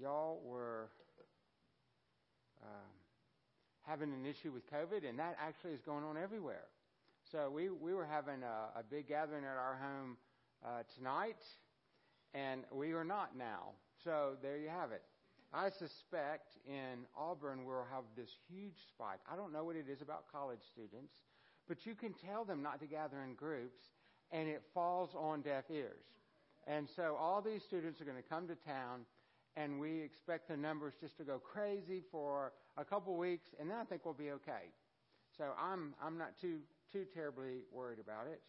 [0.00, 0.90] y'all were
[2.62, 2.90] um,
[3.82, 6.64] having an issue with COVID, and that actually is going on everywhere.
[7.32, 10.16] So we, we were having a, a big gathering at our home
[10.64, 11.42] uh, tonight,
[12.34, 13.72] and we are not now.
[14.04, 15.02] So there you have it.
[15.52, 19.20] I suspect in Auburn we'll have this huge spike.
[19.30, 21.14] I don't know what it is about college students,
[21.66, 23.80] but you can tell them not to gather in groups,
[24.30, 26.04] and it falls on deaf ears.
[26.66, 29.06] And so all these students are going to come to town,
[29.56, 33.76] and we expect the numbers just to go crazy for a couple weeks, and then
[33.78, 34.70] I think we'll be okay.
[35.36, 36.60] So I'm I'm not too
[36.92, 38.40] too terribly worried about it,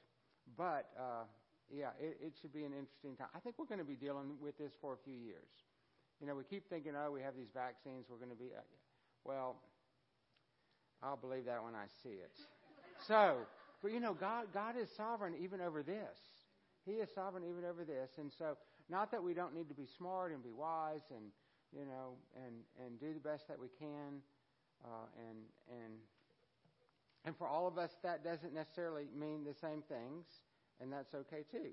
[0.57, 1.23] but uh,
[1.69, 3.27] yeah, it, it should be an interesting time.
[3.35, 5.49] I think we're going to be dealing with this for a few years.
[6.19, 8.51] You know, we keep thinking, oh, we have these vaccines, we're going to be.
[8.55, 8.61] Uh,
[9.25, 9.57] well,
[11.01, 12.31] I'll believe that when I see it.
[13.07, 13.37] so,
[13.81, 16.17] but you know, God God is sovereign even over this.
[16.85, 18.57] He is sovereign even over this, and so
[18.89, 21.25] not that we don't need to be smart and be wise and
[21.73, 24.21] you know and and do the best that we can,
[24.83, 25.37] uh, and
[25.69, 25.93] and
[27.25, 30.25] and for all of us that doesn't necessarily mean the same things,
[30.81, 31.71] and that's okay too.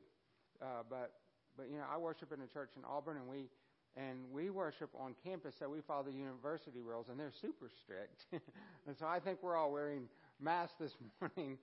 [0.60, 1.12] Uh, but
[1.56, 3.48] but you know I worship in a church in Auburn, and we
[3.96, 8.26] and we worship on campus, so we follow the university rules, and they're super strict.
[8.86, 11.56] and so I think we're all wearing masks this morning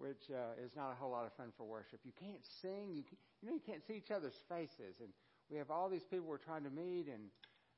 [0.00, 2.00] which uh, is not a whole lot of fun for worship.
[2.04, 2.96] You can't sing.
[2.96, 5.10] You, can, you know you can't see each other's faces, and
[5.50, 7.28] we have all these people we're trying to meet, and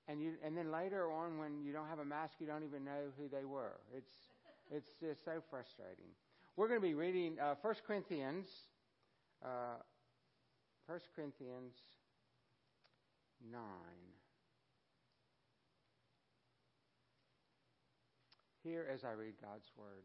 [0.07, 2.85] and you and then later on when you don't have a mask, you don't even
[2.85, 3.81] know who they were.
[3.97, 4.13] It's
[4.71, 6.15] it's just so frustrating.
[6.57, 8.47] We're going to be reading uh, 1 Corinthians,
[9.43, 9.81] uh,
[10.87, 11.75] 1 Corinthians
[13.51, 13.61] nine.
[18.63, 20.05] Here as I read God's word.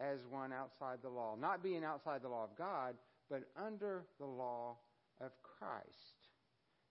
[0.00, 2.94] as one outside the law, not being outside the law of God,
[3.28, 4.76] but under the law
[5.20, 6.28] of Christ,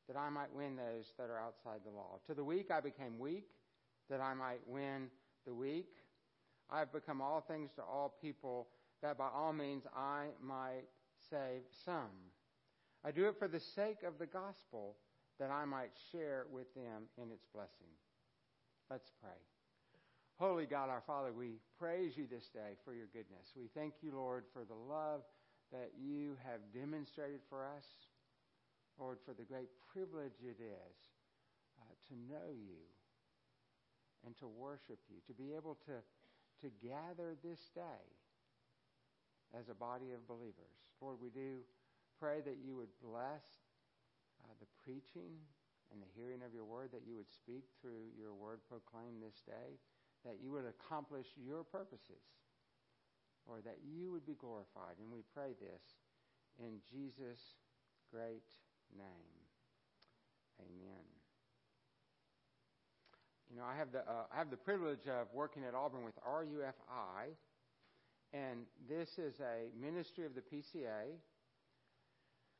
[0.08, 2.20] that I might win those that are outside the law.
[2.28, 3.47] To the weak I became weak,
[4.09, 5.09] that I might win
[5.46, 5.90] the weak.
[6.70, 8.68] I have become all things to all people,
[9.02, 10.86] that by all means I might
[11.30, 12.12] save some.
[13.03, 14.97] I do it for the sake of the gospel,
[15.40, 17.88] that I might share with them in its blessing.
[18.90, 19.31] Let's pray.
[20.39, 23.51] Holy God, our Father, we praise you this day for your goodness.
[23.59, 25.19] We thank you, Lord, for the love
[25.75, 27.83] that you have demonstrated for us.
[28.97, 30.95] Lord, for the great privilege it is
[31.75, 32.88] uh, to know you
[34.25, 35.99] and to worship you, to be able to,
[36.63, 38.07] to gather this day
[39.59, 40.79] as a body of believers.
[41.03, 41.67] Lord, we do
[42.16, 43.44] pray that you would bless
[44.39, 45.35] uh, the preaching
[45.91, 49.44] and the hearing of your word, that you would speak through your word proclaimed this
[49.44, 49.75] day,
[50.25, 52.24] that you would accomplish your purposes
[53.50, 55.02] Lord, that you would be glorified.
[55.02, 55.81] And we pray this
[56.59, 57.41] in Jesus'
[58.13, 58.46] great
[58.96, 59.41] name.
[60.62, 61.06] Amen.
[63.50, 66.13] You know, I have the uh, I have the privilege of working at Auburn with
[66.22, 67.34] RUFI,
[68.31, 71.18] and this is a ministry of the PCA.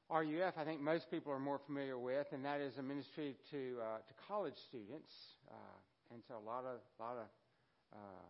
[0.10, 3.78] RUF, I think most people are more familiar with, and that is a ministry to
[3.80, 5.14] uh, to college students,
[5.52, 7.28] uh, and so a lot of a lot of
[7.94, 8.28] uh,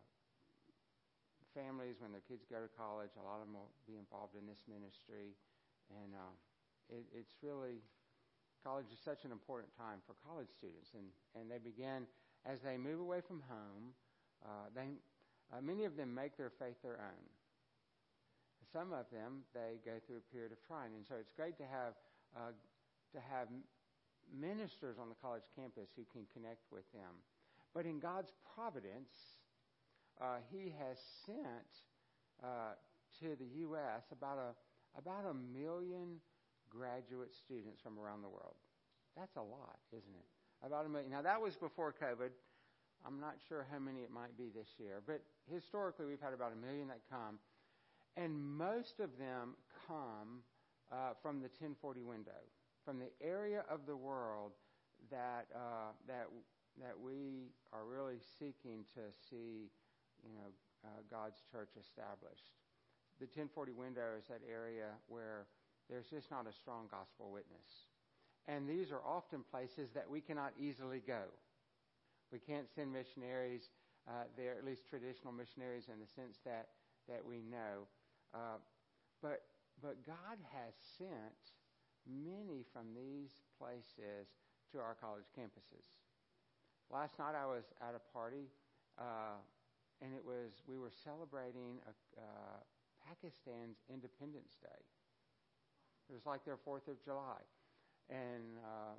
[1.55, 4.45] families, when their kids go to college, a lot of them will be involved in
[4.45, 5.35] this ministry.
[5.89, 6.33] And uh,
[6.93, 7.81] it, it's really,
[8.63, 10.93] college is such an important time for college students.
[10.93, 12.05] And, and they begin,
[12.45, 13.91] as they move away from home,
[14.45, 14.95] uh, they,
[15.51, 17.25] uh, many of them make their faith their own.
[18.69, 20.93] Some of them, they go through a period of trying.
[20.93, 21.97] And so it's great to have,
[22.37, 22.53] uh,
[23.17, 23.49] to have
[24.29, 27.25] ministers on the college campus who can connect with them.
[27.73, 29.38] But in God's providence,
[30.21, 31.71] uh, he has sent
[32.44, 32.75] uh,
[33.21, 34.04] to the U.S.
[34.12, 34.51] about a
[34.98, 36.19] about a million
[36.69, 38.56] graduate students from around the world.
[39.16, 40.66] That's a lot, isn't it?
[40.66, 41.12] About a million.
[41.12, 42.30] Now that was before COVID.
[43.06, 46.51] I'm not sure how many it might be this year, but historically we've had about
[46.51, 47.39] a million that come,
[48.18, 49.56] and most of them
[49.88, 50.44] come
[50.92, 52.44] uh, from the 1040 window,
[52.83, 54.51] from the area of the world
[55.12, 56.27] that uh, that
[56.81, 59.69] that we are really seeking to see
[60.24, 60.50] you know,
[60.86, 62.56] uh, God's church established.
[63.19, 65.48] The 1040 window is that area where
[65.89, 67.89] there's just not a strong gospel witness.
[68.48, 71.27] And these are often places that we cannot easily go.
[72.31, 73.69] We can't send missionaries
[74.07, 76.69] uh, there, at least traditional missionaries, in the sense that
[77.10, 77.89] that we know.
[78.33, 78.62] Uh,
[79.22, 79.42] but
[79.81, 81.38] but God has sent
[82.07, 84.30] many from these places
[84.72, 85.86] to our college campuses.
[86.89, 88.50] Last night I was at a party,
[88.98, 89.38] uh,
[90.01, 92.60] and it was we were celebrating a, uh,
[93.04, 94.81] Pakistan's Independence Day.
[96.10, 97.42] It was like their Fourth of July,
[98.10, 98.98] and uh,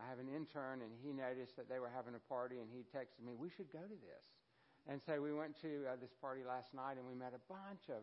[0.00, 2.84] I have an intern, and he noticed that they were having a party, and he
[2.88, 4.24] texted me, "We should go to this."
[4.88, 7.88] And so we went to uh, this party last night, and we met a bunch
[7.88, 8.02] of.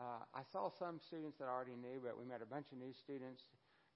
[0.00, 2.78] Uh, I saw some students that I already knew, but we met a bunch of
[2.78, 3.44] new students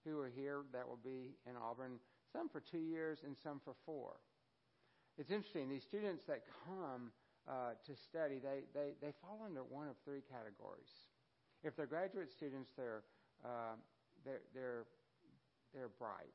[0.05, 1.99] who are here that will be in Auburn,
[2.33, 4.21] some for two years and some for four.
[5.19, 5.69] It's interesting.
[5.69, 7.12] These students that come
[7.48, 11.06] uh, to study, they, they, they fall under one of three categories.
[11.62, 13.02] If they're graduate students, they're,
[13.44, 13.78] uh,
[14.25, 14.84] they're, they're,
[15.75, 16.34] they're bright.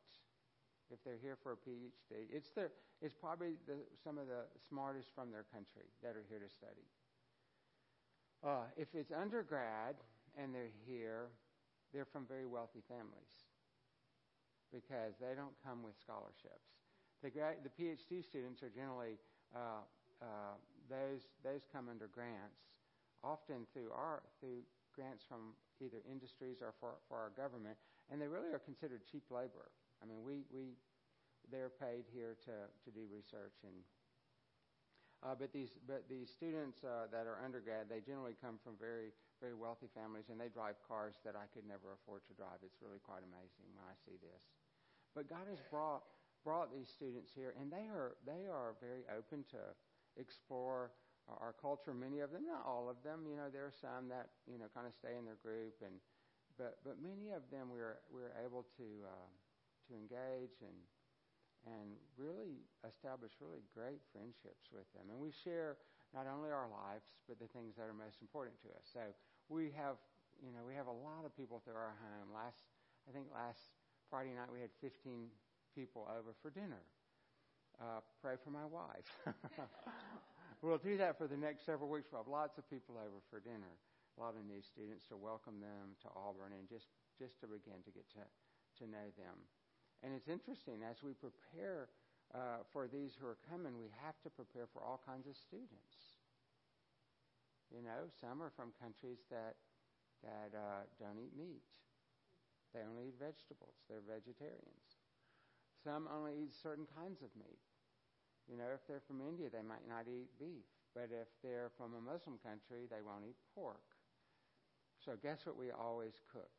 [0.92, 2.72] If they're here for a PhD, it's, their,
[3.02, 6.88] it's probably the, some of the smartest from their country that are here to study.
[8.44, 9.96] Uh, if it's undergrad
[10.38, 11.28] and they're here,
[11.94, 13.48] they're from very wealthy families
[14.72, 16.72] because they don't come with scholarships.
[17.22, 17.30] The,
[17.64, 19.20] the PhD students are generally
[19.56, 19.84] uh,
[20.22, 20.56] uh,
[20.90, 22.64] those those come under grants,
[23.24, 24.64] often through our through
[24.94, 27.78] grants from either industries or for, for our government,
[28.12, 29.72] and they really are considered cheap labor.
[30.02, 30.78] I mean, we we
[31.50, 33.76] they're paid here to to do research and.
[35.22, 39.14] Uh, but these but these students uh, that are undergrad, they generally come from very
[39.38, 42.58] very wealthy families, and they drive cars that I could never afford to drive.
[42.66, 44.42] It's really quite amazing when I see this.
[45.14, 46.02] But God has brought
[46.42, 49.62] brought these students here, and they are they are very open to
[50.18, 50.92] explore
[51.40, 51.94] our culture.
[51.94, 54.68] Many of them, not all of them, you know, there are some that you know
[54.74, 55.96] kind of stay in their group, and
[56.58, 59.30] but but many of them we're we're able to uh,
[59.88, 60.76] to engage and
[61.70, 65.78] and really establish really great friendships with them, and we share
[66.12, 68.84] not only our lives but the things that are most important to us.
[68.92, 69.04] So
[69.48, 70.02] we have
[70.42, 72.34] you know we have a lot of people through our home.
[72.34, 72.68] Last
[73.08, 73.72] I think last
[74.10, 75.32] Friday night we had 15
[75.72, 76.84] people over for dinner.
[77.82, 79.10] Uh, pray for my wife.
[80.62, 82.14] we'll do that for the next several weeks.
[82.14, 85.58] We'll have lots of people over for dinner, a lot of new students to welcome
[85.58, 89.34] them to Auburn and just, just to begin to get to, to know them.
[90.06, 91.90] And it's interesting, as we prepare
[92.38, 96.22] uh, for these who are coming, we have to prepare for all kinds of students.
[97.74, 99.58] You know, some are from countries that,
[100.22, 101.66] that uh, don't eat meat.
[102.78, 103.74] They only eat vegetables.
[103.90, 105.02] They're vegetarians.
[105.82, 107.71] Some only eat certain kinds of meat.
[108.52, 110.68] You know, if they're from India, they might not eat beef.
[110.94, 113.80] But if they're from a Muslim country, they won't eat pork.
[115.06, 116.52] So guess what we always cook?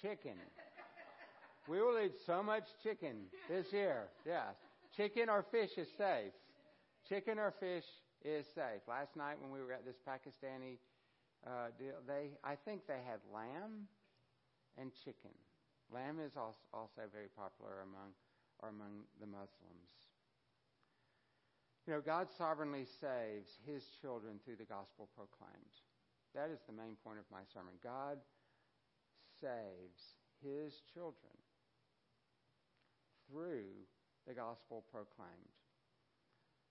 [0.00, 0.40] Chicken.
[1.68, 4.08] we will eat so much chicken this year.
[4.24, 4.56] Yes.
[4.96, 6.32] Chicken or fish is safe.
[7.06, 7.84] Chicken or fish
[8.24, 8.80] is safe.
[8.88, 10.80] Last night when we were at this Pakistani
[11.46, 13.84] uh, deal, they I think they had lamb
[14.78, 15.36] and chicken.
[15.92, 18.16] Lamb is also very popular among,
[18.60, 20.03] or among the Muslims.
[21.86, 25.76] You know, God sovereignly saves his children through the gospel proclaimed.
[26.34, 27.74] That is the main point of my sermon.
[27.82, 28.18] God
[29.40, 31.36] saves his children
[33.28, 33.68] through
[34.26, 35.52] the gospel proclaimed.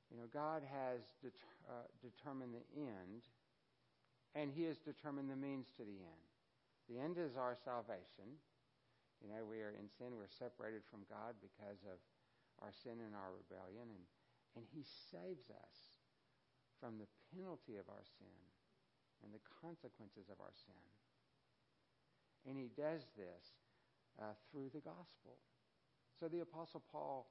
[0.10, 1.34] You know, God has det-
[1.70, 3.24] uh, determined the end,
[4.36, 6.30] and he has determined the means to the end.
[6.90, 8.38] The end is our salvation.
[9.22, 10.18] You know, we are in sin.
[10.18, 11.98] We're separated from God because of
[12.60, 13.90] our sin and our rebellion.
[13.90, 14.06] And,
[14.56, 15.78] and He saves us
[16.80, 18.42] from the penalty of our sin
[19.24, 20.88] and the consequences of our sin.
[22.46, 23.46] And He does this
[24.20, 25.40] uh, through the gospel.
[26.20, 27.28] So the Apostle Paul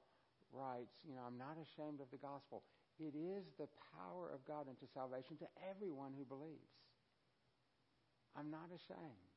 [0.51, 2.63] writes, You know, I'm not ashamed of the gospel.
[2.99, 6.77] It is the power of God unto salvation to everyone who believes.
[8.37, 9.29] I'm not ashamed.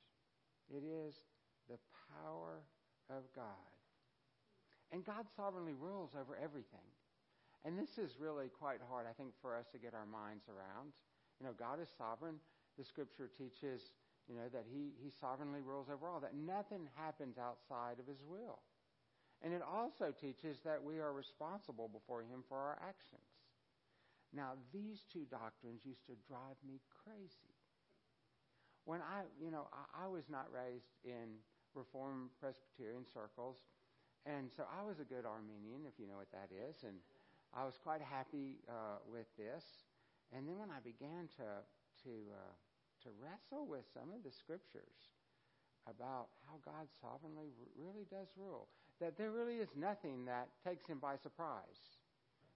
[0.68, 1.14] It is
[1.68, 1.78] the
[2.12, 2.64] power
[3.10, 3.70] of God.
[4.92, 6.86] And God sovereignly rules over everything.
[7.66, 10.94] And this is really quite hard, I think, for us to get our minds around.
[11.42, 12.38] You know, God is sovereign.
[12.78, 13.90] The scripture teaches,
[14.30, 18.22] you know, that he, he sovereignly rules over all, that nothing happens outside of his
[18.22, 18.62] will.
[19.42, 23.26] And it also teaches that we are responsible before him for our actions.
[24.32, 27.50] Now, these two doctrines used to drive me crazy.
[28.86, 31.42] When I, you know, I, I was not raised in
[31.74, 33.58] Reformed Presbyterian circles.
[34.24, 36.82] And so I was a good Arminian, if you know what that is.
[36.82, 36.98] And
[37.56, 39.64] I was quite happy uh, with this.
[40.36, 41.64] And then when I began to,
[42.04, 42.52] to, uh,
[43.04, 45.16] to wrestle with some of the scriptures
[45.88, 47.48] about how God sovereignly
[47.78, 48.68] really does rule,
[49.00, 51.96] that there really is nothing that takes him by surprise.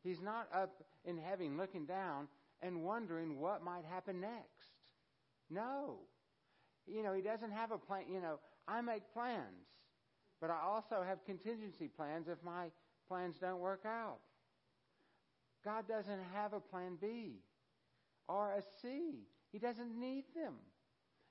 [0.02, 2.28] He's not up in heaven looking down
[2.60, 4.76] and wondering what might happen next.
[5.48, 6.00] No.
[6.86, 8.04] You know, he doesn't have a plan.
[8.12, 8.38] You know,
[8.68, 9.68] I make plans,
[10.40, 12.66] but I also have contingency plans if my
[13.08, 14.18] plans don't work out.
[15.64, 17.40] God doesn't have a plan B
[18.28, 19.26] or a C.
[19.52, 20.54] He doesn't need them.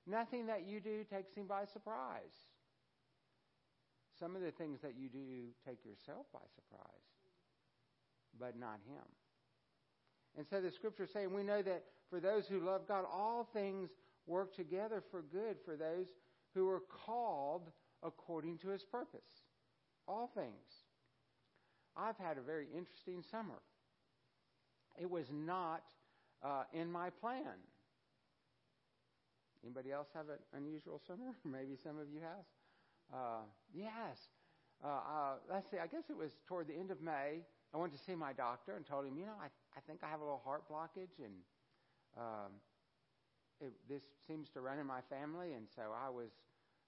[0.06, 2.36] Nothing that you do takes him by surprise.
[4.20, 7.08] Some of the things that you do take yourself by surprise,
[8.38, 9.06] but not him.
[10.38, 13.48] And so the scriptures say, and we know that for those who love God, all
[13.54, 13.90] things
[14.28, 16.08] work together for good for those
[16.54, 17.72] who are called
[18.04, 19.44] according to his purpose.
[20.08, 20.84] All things.
[21.96, 23.62] I've had a very interesting summer.
[25.00, 25.84] It was not
[26.44, 27.58] uh, in my plan.
[29.64, 31.36] Anybody else have an unusual summer?
[31.46, 32.46] Maybe some of you have.
[33.14, 34.18] Uh, yes.
[34.84, 35.78] Uh, uh, let's see.
[35.78, 37.44] I guess it was toward the end of May.
[37.74, 40.10] I went to see my doctor and told him, you know, I, I think I
[40.10, 41.36] have a little heart blockage, and
[42.18, 42.52] um,
[43.62, 45.54] it, this seems to run in my family.
[45.54, 46.32] And so I was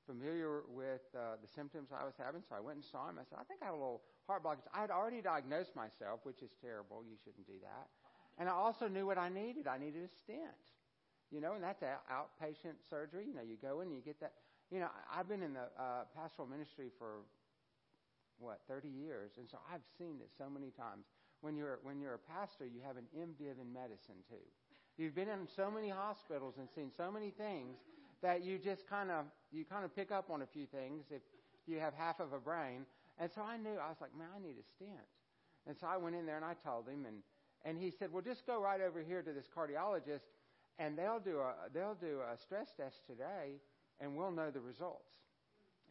[0.08, 3.20] familiar with uh, the symptoms I was having, so I went and saw him.
[3.20, 4.66] I said, I think I have a little heart blockage.
[4.74, 7.04] I had already diagnosed myself, which is terrible.
[7.06, 7.92] You shouldn't do that.
[8.38, 9.68] And I also knew what I needed.
[9.68, 10.64] I needed a stent,
[11.32, 13.26] you know, and that's outpatient surgery.
[13.28, 14.34] You know, you go in and you get that.
[14.72, 17.28] You know, I've been in the uh, pastoral ministry for
[18.40, 21.06] what 30 years, and so I've seen this so many times.
[21.42, 24.46] When you're when you're a pastor, you have an MDiv in medicine too.
[24.98, 27.78] You've been in so many hospitals and seen so many things
[28.22, 31.22] that you just kind of you kind of pick up on a few things if
[31.68, 32.86] you have half of a brain.
[33.18, 35.08] And so I knew I was like, man, I need a stent.
[35.68, 37.18] And so I went in there and I told him, and
[37.66, 40.26] and he said, well, just go right over here to this cardiologist,
[40.80, 43.62] and they'll do a they'll do a stress test today,
[44.00, 45.12] and we'll know the results.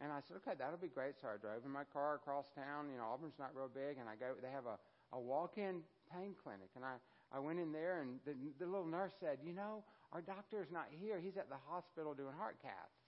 [0.01, 1.13] And I said, okay, that'll be great.
[1.21, 2.89] So I drove in my car across town.
[2.91, 4.33] You know, Auburn's not real big, and I go.
[4.41, 4.77] They have a,
[5.15, 6.97] a walk-in pain clinic, and I
[7.31, 10.87] I went in there, and the, the little nurse said, you know, our doctor's not
[10.91, 11.19] here.
[11.23, 12.99] He's at the hospital doing heart caths.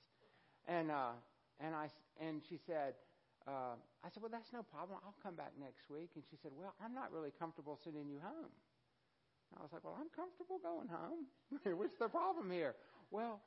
[0.68, 1.12] And uh,
[1.60, 1.90] and I
[2.22, 2.94] and she said,
[3.48, 5.00] uh, I said, well, that's no problem.
[5.04, 6.12] I'll come back next week.
[6.16, 8.52] And she said, well, I'm not really comfortable sending you home.
[9.52, 11.28] And I was like, well, I'm comfortable going home.
[11.78, 12.76] What's the problem here?
[13.12, 13.42] Well,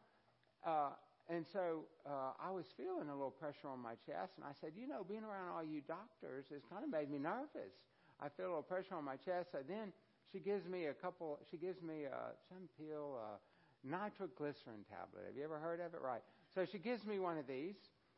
[0.64, 0.90] uh,
[1.28, 4.72] and so uh, I was feeling a little pressure on my chest, and I said,
[4.76, 7.74] you know, being around all you doctors has kind of made me nervous.
[8.20, 9.50] I feel a little pressure on my chest.
[9.52, 9.92] So then
[10.32, 11.40] she gives me a couple.
[11.50, 13.36] She gives me uh, some pill, uh,
[13.82, 15.24] nitroglycerin tablet.
[15.26, 16.00] Have you ever heard of it?
[16.00, 16.22] Right.
[16.54, 17.76] So she gives me one of these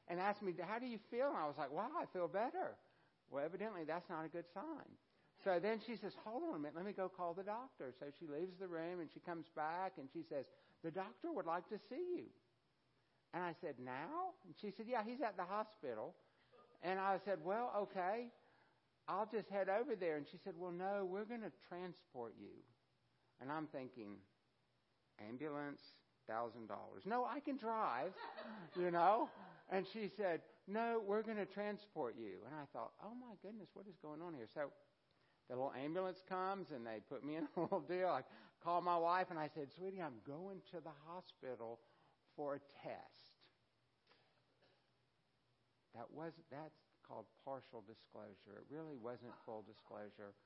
[0.08, 2.76] and asks me, "How do you feel?" And I was like, "Wow, I feel better."
[3.30, 4.88] Well, evidently that's not a good sign.
[5.44, 6.74] So then she says, "Hold on a minute.
[6.76, 9.92] Let me go call the doctor." So she leaves the room and she comes back
[9.98, 10.46] and she says,
[10.82, 12.24] "The doctor would like to see you."
[13.34, 14.32] And I said, Now?
[14.44, 16.14] And she said, Yeah, he's at the hospital.
[16.82, 18.28] And I said, Well, okay.
[19.06, 20.16] I'll just head over there.
[20.16, 22.50] And she said, Well, no, we're going to transport you.
[23.40, 24.16] And I'm thinking,
[25.28, 25.80] ambulance,
[26.26, 27.02] thousand dollars.
[27.04, 28.12] No, I can drive,
[28.78, 29.28] you know.
[29.70, 32.40] And she said, No, we're going to transport you.
[32.46, 34.48] And I thought, Oh my goodness, what is going on here?
[34.52, 34.70] So
[35.48, 38.08] the little ambulance comes and they put me in a little deal.
[38.08, 38.22] I
[38.62, 41.80] called my wife and I said, Sweetie, I'm going to the hospital
[42.36, 43.34] for a test.
[45.94, 48.60] That was that's called partial disclosure.
[48.60, 50.36] It really wasn't full disclosure.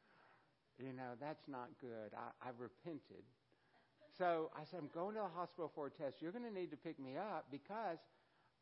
[0.79, 2.15] You know, that's not good.
[2.17, 3.27] I, I repented.
[4.17, 6.23] So I said, I'm going to the hospital for a test.
[6.23, 7.99] You're going to need to pick me up because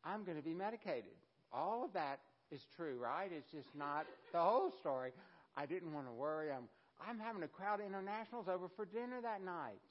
[0.03, 1.13] I'm going to be medicated.
[1.53, 2.19] All of that
[2.51, 3.29] is true, right?
[3.31, 5.11] It's just not the whole story.
[5.55, 6.51] I didn't want to worry.
[6.51, 6.67] I'm
[7.07, 9.81] I'm having a crowd of internationals over for dinner that night.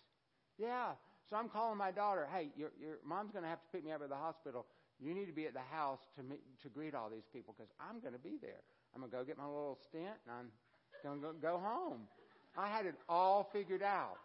[0.59, 0.93] Yeah,
[1.29, 3.93] so I'm calling my daughter, hey, your, your mom's going to have to pick me
[3.93, 4.67] up at the hospital.
[4.99, 7.73] You need to be at the house to, meet, to greet all these people because
[7.81, 8.63] I'm going to be there.
[8.95, 10.51] I'm going to go get my little stent and
[11.05, 12.03] I'm going to go home.
[12.57, 14.19] I had it all figured out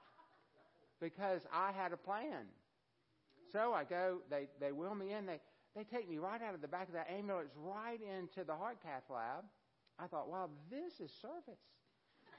[0.99, 2.45] because I had a plan.
[3.51, 5.25] So I go, they, they wheel me in.
[5.25, 5.39] They,
[5.75, 8.77] they take me right out of the back of that ambulance right into the heart
[8.81, 9.43] cath lab.
[9.99, 11.59] I thought, wow, this is service.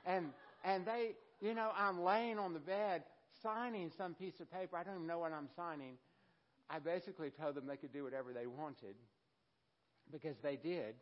[0.05, 0.27] And,
[0.65, 3.03] and they, you know, I'm laying on the bed
[3.43, 4.77] signing some piece of paper.
[4.77, 5.99] I don't even know what I'm signing.
[6.71, 8.97] I basically told them they could do whatever they wanted
[10.11, 10.95] because they did.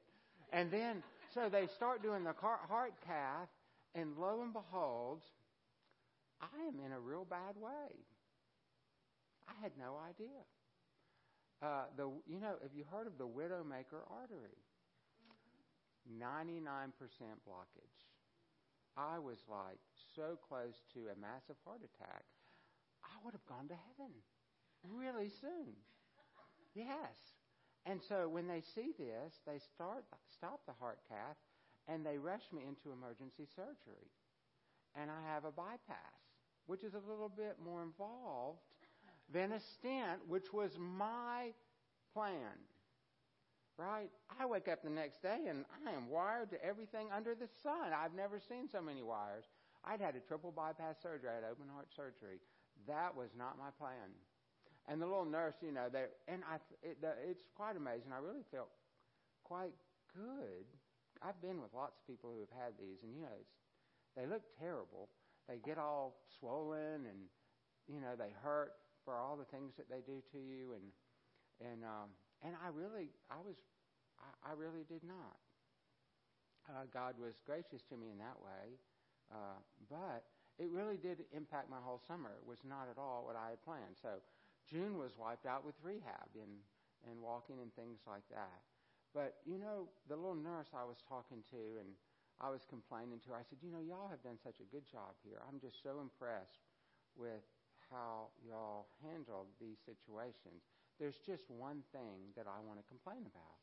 [0.52, 3.48] And then, so they start doing the heart cath,
[3.94, 5.20] and lo and behold,
[6.40, 7.94] I am in a real bad way.
[9.48, 10.42] I had no idea.
[11.62, 14.58] Uh, the you know, have you heard of the widowmaker artery?
[16.06, 18.00] Ninety-nine percent blockage.
[18.96, 19.80] I was like
[20.14, 22.24] so close to a massive heart attack,
[23.04, 24.12] I would have gone to heaven
[24.84, 25.74] really soon.
[26.74, 27.16] Yes.
[27.86, 30.04] And so when they see this, they start
[30.36, 31.36] stop the heart cath
[31.88, 34.08] and they rush me into emergency surgery.
[34.94, 36.22] and I have a bypass,
[36.66, 38.73] which is a little bit more involved
[39.32, 41.52] than a stent, which was my
[42.12, 42.58] plan.
[43.76, 44.10] Right?
[44.38, 47.90] I wake up the next day and I am wired to everything under the sun.
[47.92, 49.44] I've never seen so many wires.
[49.84, 51.30] I'd had a triple bypass surgery.
[51.30, 52.38] I had open heart surgery.
[52.86, 54.14] That was not my plan.
[54.86, 58.12] And the little nurse, you know, they and I, it, it's quite amazing.
[58.12, 58.68] I really felt
[59.42, 59.72] quite
[60.14, 60.68] good.
[61.22, 63.56] I've been with lots of people who have had these, and you know, it's,
[64.16, 65.08] they look terrible.
[65.48, 67.28] They get all swollen, and
[67.88, 68.72] you know, they hurt
[69.04, 70.86] for all the things that they do to you, and
[71.60, 72.10] and um,
[72.42, 73.56] and I really, I was,
[74.18, 75.38] I, I really did not.
[76.64, 78.80] Uh, God was gracious to me in that way,
[79.28, 80.24] uh, but
[80.56, 82.32] it really did impact my whole summer.
[82.40, 84.00] It was not at all what I had planned.
[84.00, 84.24] So
[84.64, 86.60] June was wiped out with rehab and
[87.04, 88.64] and walking and things like that.
[89.12, 91.92] But you know, the little nurse I was talking to and
[92.42, 94.82] I was complaining to her, I said, you know, y'all have done such a good
[94.90, 95.38] job here.
[95.46, 96.66] I'm just so impressed
[97.14, 97.46] with
[97.90, 100.62] how y'all handled these situations.
[100.98, 103.58] There's just one thing that I want to complain about.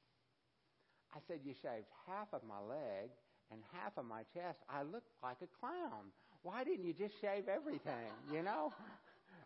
[1.16, 3.12] I said, You shaved half of my leg
[3.52, 4.60] and half of my chest.
[4.70, 6.12] I look like a clown.
[6.44, 8.74] Why didn't you just shave everything, you know?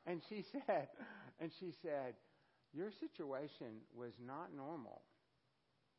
[0.07, 0.87] And she said,
[1.41, 2.13] and she said,
[2.73, 5.01] Your situation was not normal.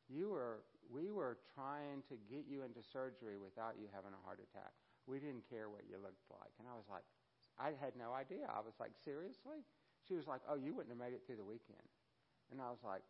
[0.08, 4.38] You were we were trying to get you into surgery without you having a heart
[4.38, 4.70] attack.
[5.10, 6.54] We didn't care what you looked like.
[6.62, 7.02] And I was like,
[7.58, 8.46] I had no idea.
[8.48, 9.64] I was like, seriously?
[10.06, 11.82] She was like, Oh, you wouldn't have made it through the weekend.
[12.50, 13.02] And I was like,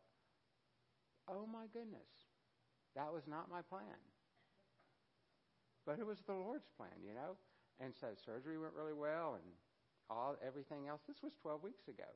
[1.29, 2.09] Oh my goodness.
[2.97, 3.99] That was not my plan.
[5.87, 7.37] But it was the Lord's plan, you know?
[7.81, 9.45] And so surgery went really well and
[10.11, 11.03] all everything else.
[11.07, 12.09] This was 12 weeks ago.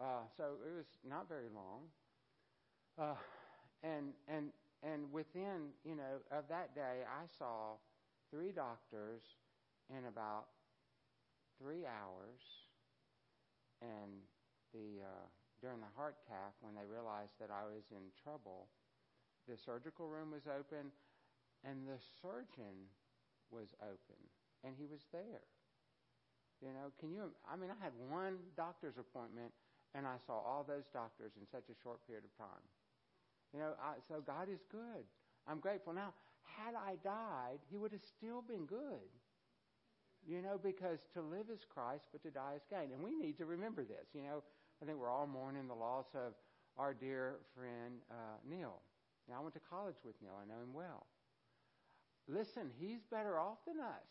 [0.00, 1.88] Uh, so it was not very long.
[2.98, 3.14] Uh,
[3.82, 4.50] and and
[4.82, 7.76] and within, you know, of that day I saw
[8.30, 9.22] three doctors
[9.90, 10.46] in about
[11.62, 12.42] three hours
[13.78, 14.18] and
[14.74, 15.26] the uh,
[15.62, 18.66] during the heart cath when they realized that I was in trouble,
[19.46, 20.90] the surgical room was open,
[21.62, 22.90] and the surgeon
[23.54, 24.18] was open,
[24.66, 25.46] and he was there.
[26.58, 27.30] You know, can you?
[27.46, 29.54] I mean, I had one doctor's appointment,
[29.94, 32.66] and I saw all those doctors in such a short period of time.
[33.54, 35.06] You know, I, so God is good.
[35.46, 35.94] I'm grateful.
[35.94, 39.06] Now, had I died, He would have still been good.
[40.26, 42.94] You know, because to live is Christ, but to die is gain.
[42.94, 44.06] And we need to remember this.
[44.14, 44.42] You know,
[44.80, 46.34] I think we're all mourning the loss of
[46.78, 48.78] our dear friend uh, Neil.
[49.28, 50.38] Now, I went to college with Neil.
[50.38, 51.06] I know him well.
[52.28, 54.06] Listen, he's better off than us.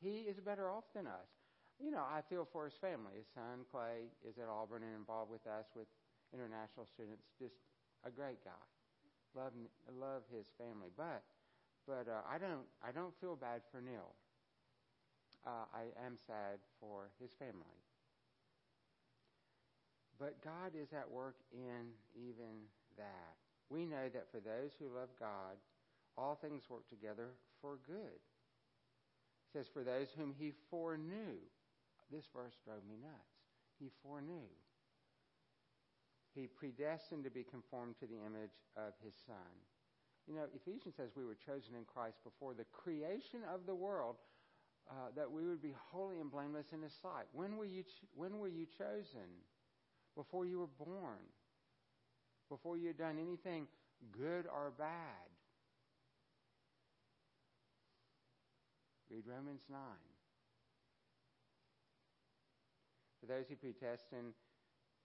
[0.00, 1.28] He is better off than us.
[1.78, 3.12] You know, I feel for his family.
[3.16, 5.86] His son, Clay, is at Auburn and involved with us with
[6.32, 7.28] international students.
[7.38, 7.54] Just
[8.04, 8.64] a great guy.
[9.36, 9.52] Love,
[10.00, 10.88] love his family.
[10.96, 11.22] But,
[11.86, 14.16] but uh, I don't, I don't feel bad for Neil
[15.46, 17.78] uh, I am sad for his family.
[20.18, 23.36] But God is at work in even that.
[23.70, 25.56] We know that for those who love God,
[26.16, 28.18] all things work together for good.
[28.18, 31.38] It says, for those whom he foreknew.
[32.10, 33.38] This verse drove me nuts.
[33.78, 34.48] He foreknew.
[36.34, 39.52] He predestined to be conformed to the image of his Son.
[40.26, 44.16] You know, Ephesians says we were chosen in Christ before the creation of the world
[44.90, 47.26] uh, that we would be holy and blameless in His sight.
[47.32, 47.82] When were you?
[47.82, 49.28] Ch- when were you chosen?
[50.16, 51.22] Before you were born.
[52.48, 53.68] Before you had done anything
[54.10, 55.28] good or bad.
[59.10, 59.80] Read Romans nine.
[63.20, 64.34] For those who predestined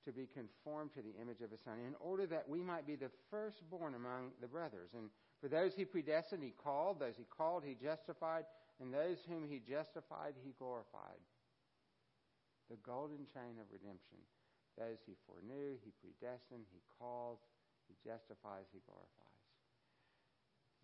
[0.05, 2.95] to be conformed to the image of His Son, in order that we might be
[2.95, 4.89] the firstborn among the brothers.
[4.93, 5.09] And
[5.43, 7.01] for those He predestined, He called.
[7.01, 8.45] Those He called, He justified
[8.81, 11.21] and those whom he justified, he glorified.
[12.69, 14.17] The golden chain of redemption.
[14.77, 17.37] Those he foreknew, he predestined, he called,
[17.85, 19.41] he justifies, he glorifies.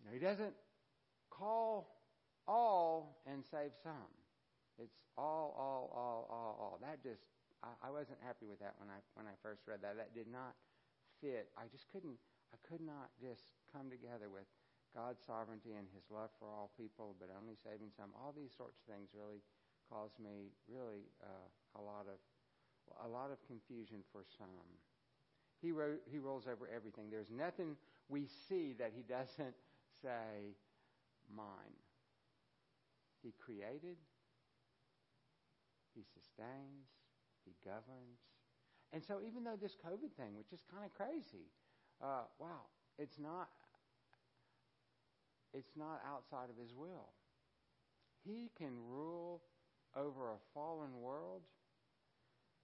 [0.00, 0.54] Now, he doesn't
[1.28, 1.98] call
[2.46, 4.14] all and save some.
[4.78, 6.78] It's all, all, all, all, all.
[6.80, 7.20] That just,
[7.60, 9.98] I, I wasn't happy with that when I when I first read that.
[9.98, 10.56] That did not
[11.20, 11.50] fit.
[11.58, 12.16] I just couldn't.
[12.50, 14.46] I could not just come together with
[14.94, 18.10] God's sovereignty and his love for all people, but only saving some.
[18.18, 19.42] All these sorts of things really
[19.86, 21.46] caused me really uh,
[21.78, 22.18] a lot of
[23.06, 24.66] a lot of confusion for some.
[25.62, 25.70] He
[26.10, 27.10] he rolls over everything.
[27.10, 27.76] There's nothing
[28.08, 29.54] we see that he doesn't
[30.02, 30.58] say
[31.30, 31.78] mine.
[33.22, 34.00] He created,
[35.94, 36.88] he sustains,
[37.44, 38.18] he governs.
[38.92, 41.46] And so even though this COVID thing, which is kind of crazy,
[42.02, 42.66] uh, wow,
[42.98, 43.48] it's not
[45.52, 47.10] it's not outside of his will.
[48.24, 49.42] He can rule
[49.96, 51.42] over a fallen world.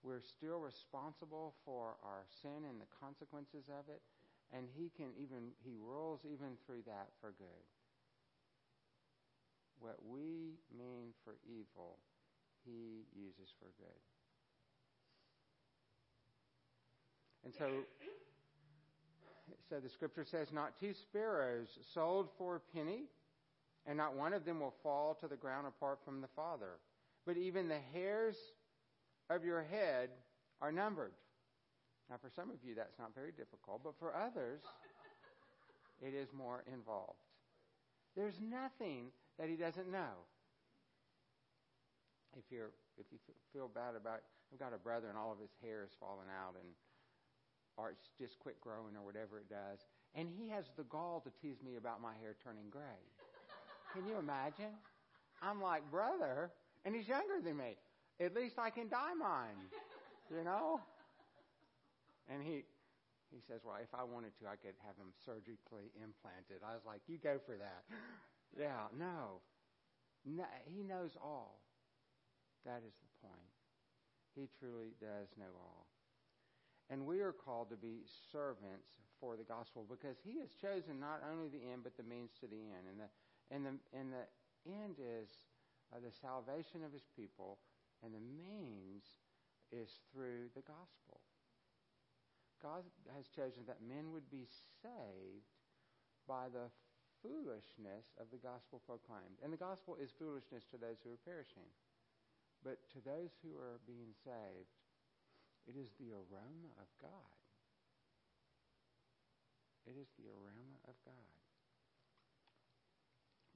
[0.02, 4.02] We're still responsible for our sin and the consequences of it.
[4.54, 7.66] And he can even, he rules even through that for good.
[9.80, 11.98] What we mean for evil,
[12.64, 13.98] he uses for good.
[17.44, 17.66] And so,
[19.68, 23.04] so the scripture says, not two sparrows sold for a penny,
[23.86, 26.78] and not one of them will fall to the ground apart from the Father.
[27.24, 28.36] But even the hairs
[29.30, 30.10] of your head
[30.60, 31.12] are numbered.
[32.08, 34.62] Now, for some of you, that's not very difficult, but for others,
[36.00, 37.18] it is more involved.
[38.16, 40.24] There's nothing that he doesn't know.
[42.38, 43.18] If you're if you
[43.52, 44.20] feel bad about,
[44.52, 46.72] I've got a brother and all of his hair is falling out and
[47.76, 49.84] or it's just quit growing or whatever it does,
[50.14, 53.04] and he has the gall to tease me about my hair turning gray.
[53.92, 54.72] Can you imagine?
[55.42, 56.50] I'm like, brother,
[56.84, 57.76] and he's younger than me.
[58.20, 59.68] At least I can dye mine,
[60.30, 60.80] you know.
[62.28, 62.64] And he
[63.34, 66.62] he says, well, if I wanted to, I could have him surgically implanted.
[66.62, 67.82] I was like, you go for that.
[68.58, 69.42] yeah, no.
[70.24, 70.46] no.
[70.64, 71.60] He knows all.
[72.64, 73.52] That is the point.
[74.34, 75.86] He truly does know all.
[76.90, 81.22] And we are called to be servants for the gospel because he has chosen not
[81.26, 82.86] only the end but the means to the end.
[82.86, 83.10] And the
[83.50, 84.24] and the and the
[84.66, 85.30] end is
[85.94, 87.58] uh, the salvation of his people,
[88.02, 89.02] and the means
[89.72, 91.22] is through the gospel.
[92.62, 92.82] God
[93.14, 94.46] has chosen that men would be
[94.82, 95.50] saved
[96.26, 96.70] by the
[97.22, 99.38] foolishness of the gospel proclaimed.
[99.42, 101.68] And the gospel is foolishness to those who are perishing.
[102.64, 104.72] But to those who are being saved,
[105.66, 107.10] it is the aroma of God.
[109.86, 111.14] It is the aroma of God.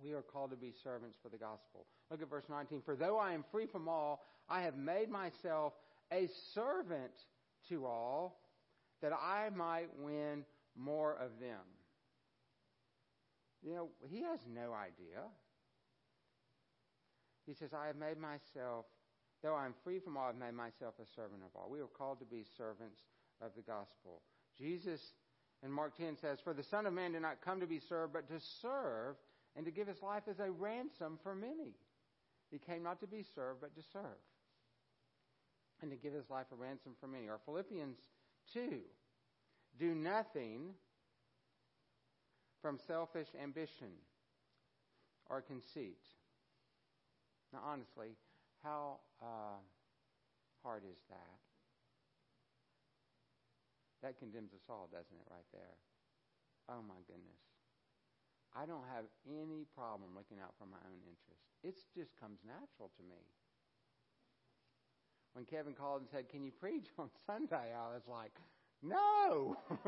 [0.03, 1.87] We are called to be servants for the gospel.
[2.11, 2.83] Look at verse 19.
[2.85, 5.75] For though I am free from all, I have made myself
[6.13, 7.13] a servant
[7.69, 8.41] to all,
[9.03, 10.45] that I might win
[10.77, 11.61] more of them.
[13.63, 15.23] You know, he has no idea.
[17.47, 18.87] He says, I have made myself
[19.43, 21.71] Though I am free from all, I've made myself a servant of all.
[21.71, 23.01] We are called to be servants
[23.41, 24.23] of the gospel.
[24.59, 25.01] Jesus
[25.63, 28.13] in Mark 10 says, For the Son of Man did not come to be served,
[28.13, 29.17] but to serve
[29.57, 31.75] and to give his life as a ransom for many.
[32.51, 34.21] He came not to be served, but to serve
[35.83, 37.29] and to give his life a ransom for many.
[37.29, 37.99] Or Philippians
[38.53, 38.81] 2
[39.79, 40.75] Do nothing
[42.61, 43.93] from selfish ambition
[45.29, 46.03] or conceit.
[47.53, 48.17] Now, honestly,
[48.63, 49.59] how uh,
[50.63, 51.39] hard is that?
[54.03, 55.77] That condemns us all, doesn't it, right there?
[56.69, 57.41] Oh, my goodness.
[58.57, 61.45] I don't have any problem looking out for my own interest.
[61.63, 63.21] It just comes natural to me.
[65.35, 67.73] When Kevin called and said, Can you preach on Sunday?
[67.77, 68.33] I was like,
[68.83, 69.57] No!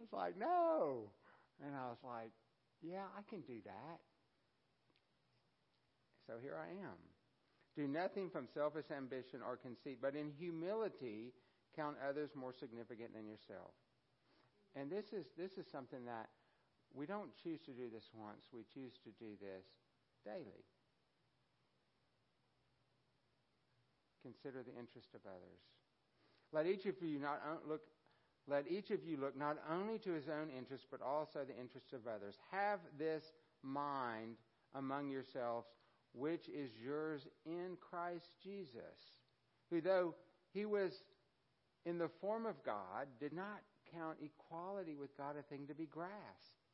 [0.00, 1.10] it's like, No!
[1.64, 2.30] And I was like,
[2.80, 4.00] Yeah, I can do that.
[6.26, 6.98] So here I am.
[7.76, 11.32] Do nothing from selfish ambition or conceit, but in humility
[11.76, 13.70] count others more significant than yourself.
[14.74, 16.28] And this is this is something that
[16.94, 18.48] we don't choose to do this once.
[18.52, 19.64] We choose to do this
[20.24, 20.64] daily.
[24.22, 25.60] Consider the interest of others.
[26.52, 27.82] Let each of you not look
[28.48, 31.92] let each of you look not only to his own interest but also the interests
[31.92, 32.36] of others.
[32.50, 33.24] Have this
[33.62, 34.36] mind
[34.74, 35.66] among yourselves
[36.16, 39.20] which is yours in Christ Jesus,
[39.70, 40.14] who, though
[40.52, 40.92] he was
[41.84, 43.60] in the form of God, did not
[43.94, 46.64] count equality with God a thing to be grasped,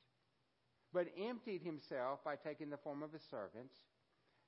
[0.93, 3.73] but emptied himself by taking the form of a servant,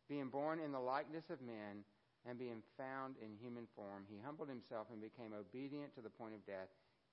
[0.09, 1.85] being born in the likeness of men,
[2.27, 4.05] and being found in human form.
[4.09, 6.73] He humbled himself and became obedient to the point of death,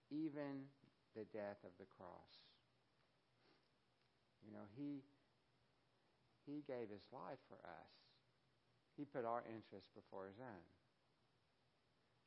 [0.10, 0.70] even
[1.16, 2.32] the death of the cross.
[4.46, 5.04] You know, he
[6.46, 7.94] he gave his life for us.
[8.98, 10.66] He put our interests before his own.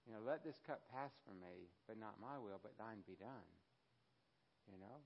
[0.05, 3.17] You know, let this cup pass from me, but not my will, but thine be
[3.17, 3.49] done.
[4.69, 5.01] You know?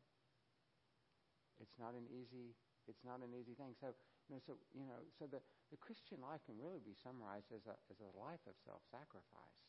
[1.59, 2.55] It's not an easy
[2.89, 3.77] it's not an easy thing.
[3.77, 3.93] So
[4.33, 7.69] you know, so you know, so the, the Christian life can really be summarized as
[7.69, 9.61] a as a life of self sacrifice.